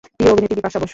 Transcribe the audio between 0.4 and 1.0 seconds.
Bipasha Basu.